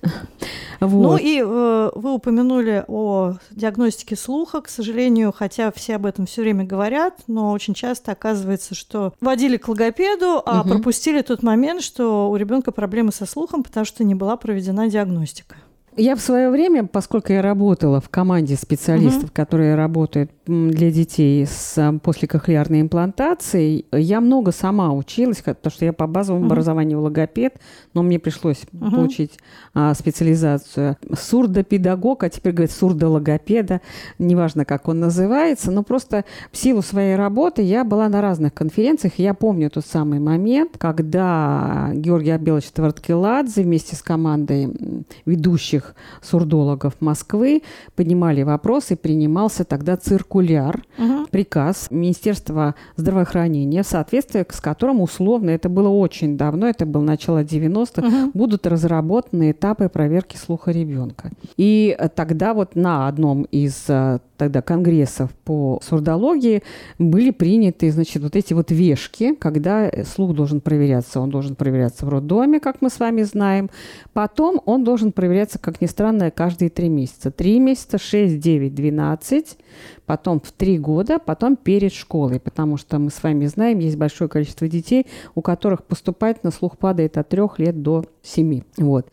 [0.82, 6.41] Ну и э, вы упомянули о диагностике слуха, к сожалению, хотя все об этом все
[6.41, 10.70] время говорят, но очень часто оказывается, что водили к логопеду, а угу.
[10.70, 15.56] пропустили тот момент, что у ребенка проблемы со слухом, потому что не была проведена диагностика.
[15.98, 19.34] Я в свое время, поскольку я работала в команде специалистов, угу.
[19.34, 26.08] которые работают для детей с послекохлеарной имплантацией, я много сама училась, потому что я по
[26.08, 26.54] базовому угу.
[26.54, 27.60] образованию логопед,
[27.94, 28.92] но мне пришлось угу.
[28.92, 29.40] получить
[29.74, 33.82] а, специализацию сурдопедагог, а теперь говорят сурдологопеда,
[34.20, 39.14] неважно, как он называется, но просто в силу своей работы я была на разных конференциях,
[39.18, 47.64] я помню тот самый момент, когда Георгий Абелович Тварткеладзе вместе с командой ведущих сурдологов Москвы
[47.96, 49.98] поднимали вопросы, принимался тогда
[50.36, 51.28] циркуляр, угу.
[51.32, 57.43] приказ Министерства здравоохранения, в соответствии с которым условно, это было очень давно, это было начало
[57.43, 58.32] 90-х, угу.
[58.34, 61.32] будут разработаны этапы проверки слуха ребенка.
[61.58, 66.63] И тогда вот на одном из э, тогда конгрессов по сурдологии
[67.00, 71.19] были приняты, значит, вот эти вот вешки, когда слух должен проверяться.
[71.19, 73.69] Он должен проверяться в роддоме, как мы с вами знаем.
[74.13, 77.32] Потом он должен проверяться, как ни странно, каждые три месяца.
[77.32, 79.58] Три месяца, шесть, девять, двенадцать.
[80.06, 82.40] Потом в три года, потом перед школой.
[82.40, 86.78] Потому что мы с вами знаем, есть большое количество детей, у которых поступать на слух
[86.78, 88.64] падает от трех лет до семи.
[88.78, 89.08] Вот.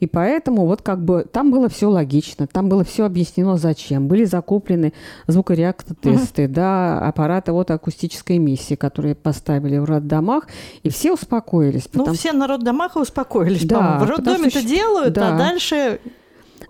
[0.00, 4.08] И поэтому вот как бы там было все логично, там было все объяснено, зачем.
[4.08, 4.94] Были закуплены
[5.26, 6.54] звукореактор-тесты, угу.
[6.54, 10.48] да, аппараты вот акустической миссии, которые поставили в роддомах,
[10.82, 11.84] и все успокоились.
[11.92, 12.08] Ну, потому...
[12.08, 15.34] Ну, все на роддомах и успокоились, да, В роддоме это делают, а да.
[15.34, 16.00] а дальше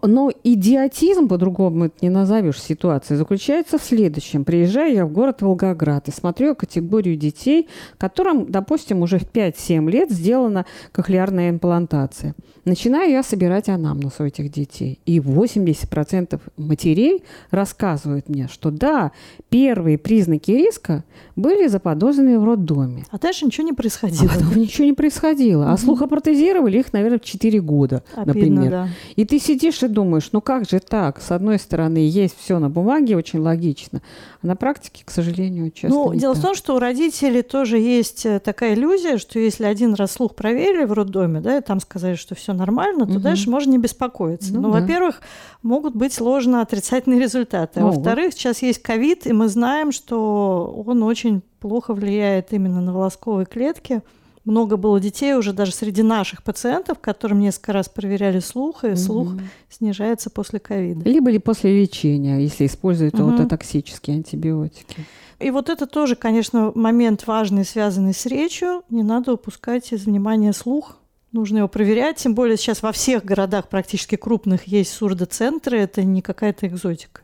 [0.03, 4.45] но идиотизм, по-другому это не назовешь ситуацией, заключается в следующем.
[4.45, 10.11] Приезжаю я в город Волгоград и смотрю категорию детей, которым, допустим, уже в 5-7 лет
[10.11, 12.35] сделана кохлеарная имплантация.
[12.65, 15.01] Начинаю я собирать анамнез у этих детей.
[15.07, 19.13] И 80% матерей рассказывают мне, что да,
[19.49, 21.05] первые признаки риска
[21.37, 23.05] были заподозрены в роддоме.
[23.11, 24.31] А дальше ничего не происходило.
[24.31, 25.73] А потом ничего не происходило.
[25.73, 28.71] А слухопротезировали их, наверное, в 4 года, Обидно, например.
[28.71, 28.89] Да.
[29.17, 31.21] И ты сидишь и думаешь, ну как же так?
[31.21, 34.01] С одной стороны, есть все на бумаге, очень логично,
[34.43, 36.43] а на практике, к сожалению, часто Ну, дело так.
[36.43, 40.35] в том, что у родителей тоже есть э, такая иллюзия, что если один раз слух
[40.35, 43.21] проверили в роддоме, да, и там сказали, что все нормально, то угу.
[43.21, 44.55] дальше можно не беспокоиться.
[44.55, 44.81] Ну, Но, да.
[44.81, 45.21] во-первых,
[45.63, 47.81] могут быть сложно отрицательные результаты.
[47.81, 52.93] А во-вторых, сейчас есть ковид, и мы знаем, что он очень плохо влияет именно на
[52.93, 54.03] волосковые клетки
[54.45, 58.97] много было детей уже даже среди наших пациентов, которым несколько раз проверяли слух, и угу.
[58.97, 59.33] слух
[59.69, 61.09] снижается после ковида.
[61.09, 63.35] Либо ли после лечения, если используют угу.
[63.35, 65.07] ототоксические антибиотики.
[65.39, 68.83] И вот это тоже, конечно, момент важный, связанный с речью.
[68.91, 70.99] Не надо упускать из внимания слух.
[71.33, 76.23] Нужно его проверять, тем более сейчас во всех городах практически крупных есть сурдоцентры, это не
[76.23, 77.23] какая-то экзотика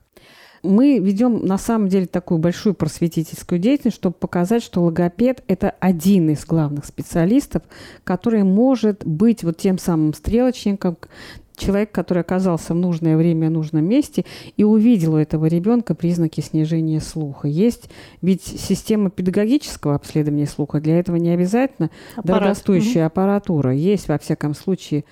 [0.67, 6.31] мы ведем на самом деле такую большую просветительскую деятельность, чтобы показать, что логопед– это один
[6.31, 7.63] из главных специалистов,
[8.05, 10.97] который может быть вот тем самым стрелочником,
[11.57, 14.25] человек, который оказался в нужное время, в нужном месте
[14.57, 17.49] и увидел у этого ребенка признаки снижения слуха.
[17.49, 17.89] Есть
[18.23, 20.81] ведь система педагогического обследования слуха.
[20.81, 22.41] Для этого не обязательно Аппарат.
[22.41, 23.07] дорогостоящая угу.
[23.07, 23.75] аппаратура.
[23.75, 25.05] Есть, во всяком случае,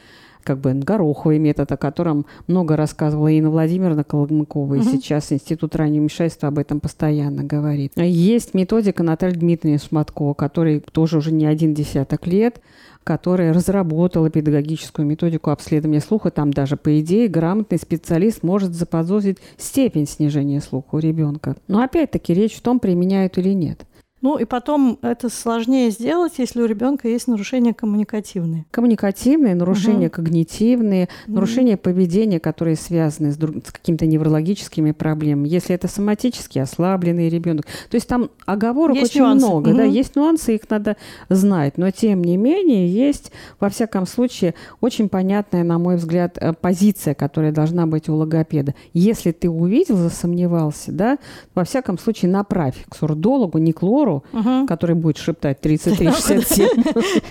[0.45, 4.89] как бы гороховый метод, о котором много рассказывала Инна Владимировна Колмыкова, и угу.
[4.91, 7.93] сейчас Институт раннего вмешательства об этом постоянно говорит.
[7.97, 12.61] Есть методика Натальи Дмитриевны Шматкова, который тоже уже не один десяток лет
[13.05, 16.31] которая разработала педагогическую методику обследования слуха.
[16.31, 21.57] Там даже, по идее, грамотный специалист может заподозрить степень снижения слуха у ребенка.
[21.69, 23.87] Но опять-таки речь в том, применяют или нет.
[24.25, 28.65] Ну и потом это сложнее сделать, если у ребенка есть нарушения коммуникативные.
[28.71, 30.15] Коммуникативные, нарушения угу.
[30.15, 31.35] когнитивные, угу.
[31.35, 35.49] нарушения поведения, которые связаны с, друг, с какими-то неврологическими проблемами.
[35.49, 37.67] Если это соматически ослабленный ребенок.
[37.91, 39.47] То есть там оговорок есть очень нюансы.
[39.47, 39.69] много.
[39.69, 39.77] Угу.
[39.77, 40.97] Да, есть нюансы, их надо
[41.29, 41.77] знать.
[41.77, 47.13] Но тем не менее есть, во всяком случае, очень понятная, на мой взгляд, э, позиция,
[47.13, 48.75] которая должна быть у логопеда.
[48.95, 51.19] Если ты увидел, засомневался, да,
[51.55, 54.67] во всяком случае направь к сурдологу, не к лору, Петру, угу.
[54.67, 57.23] который будет шептать 33-67,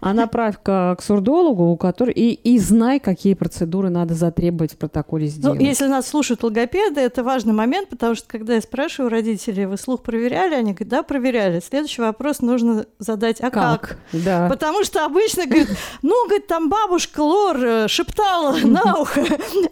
[0.00, 5.26] а направь-ка к сурдологу, у которого и, и знай, какие процедуры надо затребовать в протоколе
[5.26, 5.60] ну, сделать.
[5.60, 9.76] Ну, если нас слушают логопеды, это важный момент, потому что когда я спрашиваю родителей, вы
[9.76, 10.54] слух проверяли?
[10.54, 11.60] Они говорят, да, проверяли.
[11.60, 13.80] Следующий вопрос нужно задать, а как?
[13.80, 13.98] как?
[14.12, 14.48] Да.
[14.48, 15.68] Потому что обычно говорят,
[16.02, 19.24] ну, говорит, там бабушка Лор э, шептала на ухо,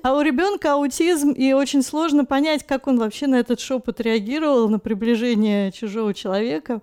[0.03, 4.69] а у ребенка аутизм, и очень сложно понять, как он вообще на этот шепот реагировал,
[4.69, 6.81] на приближение чужого человека человека.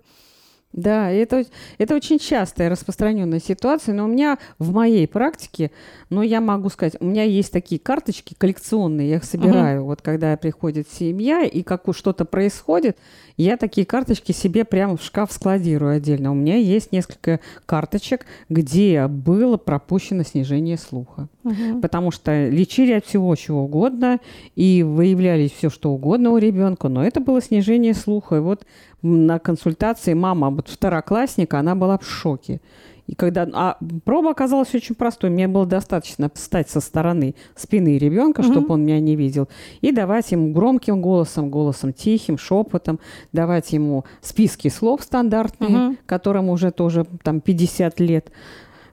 [0.73, 1.45] Да, это,
[1.77, 5.71] это очень частая распространенная ситуация, но у меня в моей практике,
[6.09, 9.87] ну, я могу сказать, у меня есть такие карточки коллекционные, я их собираю, угу.
[9.87, 12.97] вот когда приходит семья и как что-то происходит,
[13.37, 16.31] я такие карточки себе прямо в шкаф складирую отдельно.
[16.31, 21.29] У меня есть несколько карточек, где было пропущено снижение слуха.
[21.43, 21.81] Угу.
[21.81, 24.19] Потому что лечили от всего чего угодно
[24.55, 28.37] и выявляли все, что угодно у ребенка, но это было снижение слуха.
[28.37, 28.65] И вот
[29.01, 32.59] на консультации мама, вот второклассника, она была в шоке.
[33.07, 33.47] И когда...
[33.53, 35.29] А проба оказалась очень простой.
[35.29, 38.51] Мне было достаточно встать со стороны спины ребенка, угу.
[38.51, 39.47] чтобы он меня не видел,
[39.79, 42.99] и давать ему громким голосом, голосом тихим, шепотом,
[43.31, 45.97] давать ему списки слов стандартные, угу.
[46.05, 48.29] которым уже тоже там 50 лет.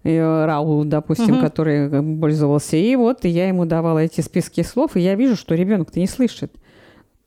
[0.05, 1.41] Рау, допустим, угу.
[1.41, 1.89] который
[2.21, 2.77] пользовался.
[2.77, 6.53] И вот я ему давала эти списки слов, и я вижу, что ребенок-то не слышит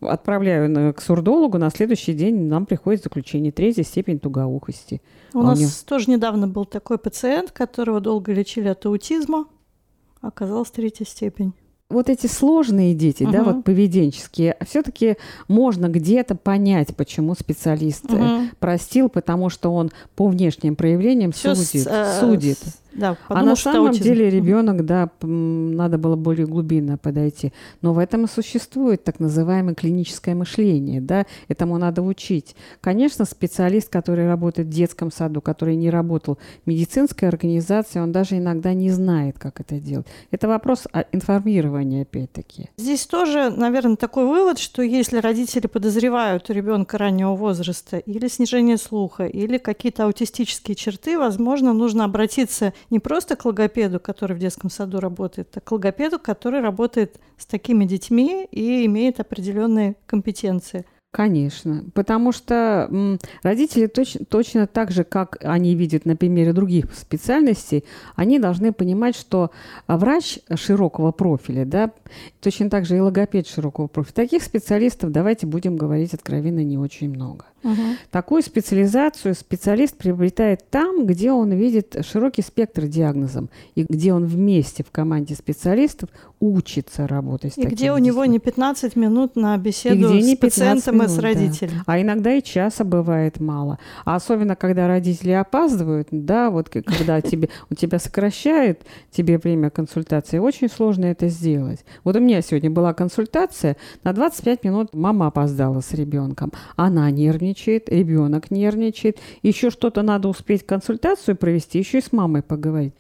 [0.02, 5.02] отправляю к сурдологу, на следующий день нам приходит заключение третьей степень тугоухости.
[5.34, 5.72] У а нас у него...
[5.86, 9.46] тоже недавно был такой пациент, которого долго лечили от аутизма,
[10.22, 11.54] оказалась третья степень
[11.90, 13.32] вот эти сложные дети, uh-huh.
[13.32, 18.50] да, вот поведенческие, все-таки можно где-то понять, почему специалист uh-huh.
[18.60, 21.84] простил, потому что он по внешним проявлениям Всё судит.
[21.84, 22.60] С, э, судит.
[22.98, 24.04] Да, а на самом аутизм.
[24.04, 27.54] деле ребенок, да, надо было более глубинно подойти.
[27.82, 32.56] Но в этом и существует так называемое клиническое мышление, да, этому надо учить.
[32.82, 38.38] Конечно, специалист, который работает в детском саду, который не работал в медицинской организации, он даже
[38.38, 40.08] иногда не знает, как это делать.
[40.32, 42.70] Это вопрос информирования, опять-таки.
[42.78, 49.26] Здесь тоже, наверное, такой вывод, что если родители подозревают ребенка раннего возраста или снижение слуха,
[49.26, 55.00] или какие-то аутистические черты, возможно, нужно обратиться не просто к логопеду, который в детском саду
[55.00, 60.86] работает, а к логопеду, который работает с такими детьми и имеет определенные компетенции.
[61.12, 67.86] Конечно, потому что родители точ, точно так же, как они видят на примере других специальностей,
[68.16, 69.50] они должны понимать, что
[69.88, 71.92] врач широкого профиля, да,
[72.42, 77.10] точно так же и логопед широкого профиля, таких специалистов, давайте будем говорить откровенно, не очень
[77.10, 77.46] много.
[77.64, 77.82] Угу.
[78.12, 84.84] Такую специализацию специалист приобретает там, где он видит широкий спектр диагнозов и где он вместе
[84.84, 90.22] в команде специалистов учится работать с И где у него не 15 минут на беседу
[90.22, 91.74] с пациентом минут, и с родителем.
[91.78, 91.84] Да.
[91.88, 93.80] А иногда и часа бывает мало.
[94.06, 100.38] А особенно, когда родители опаздывают, да, вот когда тебе, у тебя сокращают тебе время консультации,
[100.38, 101.84] очень сложно это сделать.
[102.04, 106.54] Вот у меня сегодня была консультация, на 25 минут мама опоздала с ребенком.
[106.76, 112.42] Она нервничает нервничает, ребенок нервничает, еще что-то надо успеть консультацию провести, еще и с мамой
[112.42, 112.94] поговорить.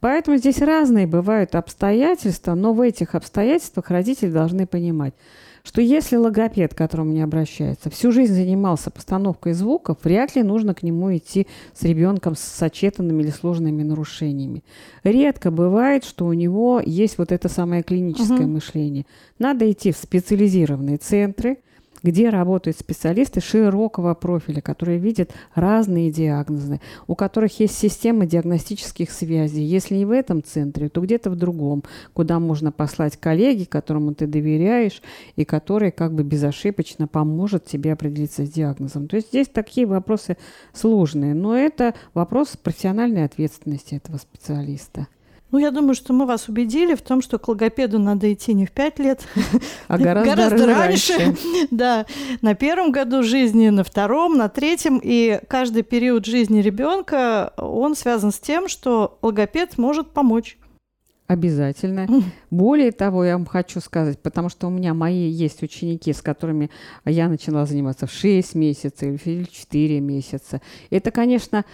[0.00, 5.14] Поэтому здесь разные бывают обстоятельства, но в этих обстоятельствах родители должны понимать,
[5.66, 10.74] что если логопед, к которому не обращается, всю жизнь занимался постановкой звуков, вряд ли нужно
[10.74, 14.62] к нему идти с ребенком с сочетанными или сложными нарушениями.
[15.04, 18.48] Редко бывает, что у него есть вот это самое клиническое угу.
[18.48, 19.06] мышление.
[19.38, 21.56] Надо идти в специализированные центры,
[22.04, 29.64] где работают специалисты широкого профиля, которые видят разные диагнозы, у которых есть система диагностических связей.
[29.64, 34.26] Если не в этом центре, то где-то в другом, куда можно послать коллеги, которому ты
[34.26, 35.02] доверяешь,
[35.34, 39.08] и который как бы безошибочно поможет тебе определиться с диагнозом.
[39.08, 40.36] То есть здесь такие вопросы
[40.74, 45.08] сложные, но это вопрос профессиональной ответственности этого специалиста.
[45.54, 48.66] Ну, я думаю, что мы вас убедили в том, что к логопеду надо идти не
[48.66, 49.22] в пять лет,
[49.86, 51.16] а гораздо, гораздо раньше.
[51.16, 51.38] раньше.
[51.70, 52.06] Да,
[52.42, 55.00] на первом году жизни, на втором, на третьем.
[55.00, 60.58] И каждый период жизни ребенка, он связан с тем, что логопед может помочь.
[61.26, 62.06] Обязательно.
[62.50, 66.70] Более того, я вам хочу сказать, потому что у меня мои есть ученики, с которыми
[67.06, 70.60] я начала заниматься в 6 месяцев или в 4 месяца.
[70.90, 71.64] Это, конечно,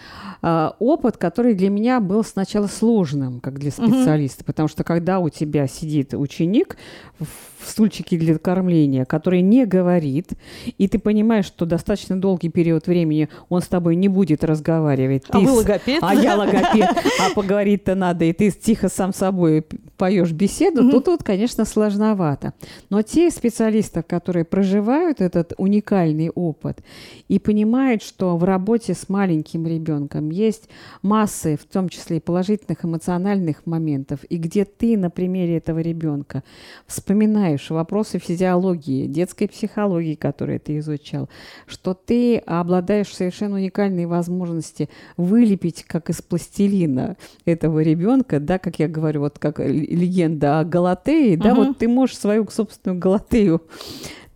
[0.41, 5.27] а, опыт, который для меня был сначала сложным, как для специалиста, потому что когда у
[5.27, 6.77] тебя сидит ученик
[7.19, 10.29] в стульчике для кормления, который не говорит,
[10.77, 15.23] и ты понимаешь, что достаточно долгий период времени он с тобой не будет разговаривать.
[15.27, 15.99] А ты вы логопед?
[16.01, 16.89] А я логопед,
[17.19, 19.63] а поговорить-то надо, и ты тихо сам собой 会
[20.01, 22.53] поешь беседу, то тут, конечно, сложновато.
[22.89, 26.79] Но те специалисты, которые проживают этот уникальный опыт
[27.27, 30.69] и понимают, что в работе с маленьким ребенком есть
[31.03, 36.41] массы, в том числе и положительных эмоциональных моментов, и где ты на примере этого ребенка
[36.87, 41.29] вспоминаешь вопросы физиологии, детской психологии, которые ты изучал,
[41.67, 48.87] что ты обладаешь совершенно уникальной возможности вылепить, как из пластилина, этого ребенка, да, как я
[48.87, 49.59] говорю, вот как
[49.95, 53.61] легенда о Галатее, да, вот ты можешь свою собственную Галатею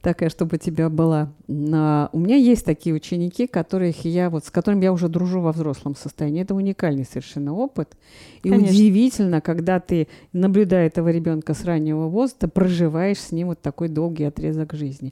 [0.06, 1.34] такая, чтобы тебя была.
[1.50, 5.52] А, у меня есть такие ученики, которых я вот с которыми я уже дружу во
[5.52, 6.44] взрослом состоянии.
[6.44, 7.98] Это уникальный совершенно опыт.
[8.44, 8.72] И Конечно.
[8.72, 14.26] удивительно, когда ты, наблюдая этого ребенка с раннего возраста, проживаешь с ним вот такой долгий
[14.26, 15.12] отрезок жизни.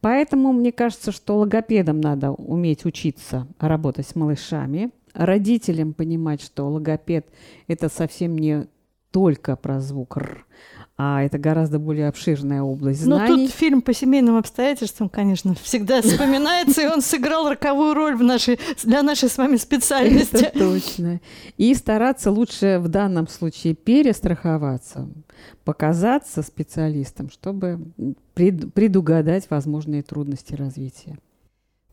[0.00, 7.28] Поэтому мне кажется, что логопедам надо уметь учиться работать с малышами, родителям понимать, что логопед
[7.68, 8.66] это совсем не
[9.16, 10.44] только про звук «р»,
[10.98, 13.30] а это гораздо более обширная область знаний.
[13.30, 18.22] Но тут фильм по семейным обстоятельствам, конечно, всегда вспоминается, и он сыграл роковую роль в
[18.22, 20.44] нашей, для нашей с вами специальности.
[20.44, 21.20] Это точно.
[21.56, 25.08] И стараться лучше в данном случае перестраховаться,
[25.64, 27.80] показаться специалистом, чтобы
[28.34, 31.16] предугадать возможные трудности развития.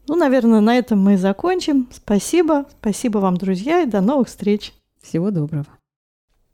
[0.10, 1.88] Ну, наверное, на этом мы и закончим.
[1.90, 2.66] Спасибо.
[2.82, 4.74] Спасибо вам, друзья, и до новых встреч.
[5.02, 5.68] Всего доброго.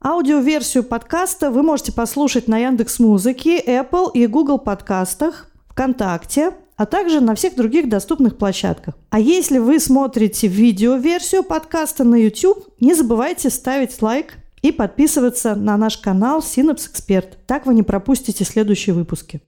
[0.02, 7.20] Аудиоверсию подкаста вы можете послушать на Яндекс Музыке, Apple и Google подкастах, ВКонтакте, а также
[7.20, 8.96] на всех других доступных площадках.
[9.10, 15.76] А если вы смотрите видеоверсию подкаста на YouTube, не забывайте ставить лайк и подписываться на
[15.76, 17.34] наш канал Synapse Expert.
[17.46, 19.42] Так вы не пропустите следующие выпуски.